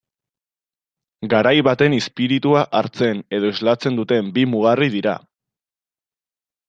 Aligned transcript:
Garai 1.33 1.51
baten 1.67 1.95
izpiritua 1.97 2.63
hartzen 2.79 3.21
edo 3.39 3.53
islatzen 3.57 4.01
duten 4.03 4.35
bi 4.39 4.47
mugarri 4.55 4.89
dira. 4.97 5.15